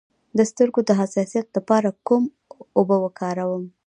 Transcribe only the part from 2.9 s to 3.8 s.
وکاروم؟